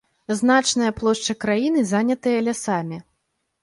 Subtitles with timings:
[0.37, 2.97] Значныя плошчы краіны занятыя лясамі.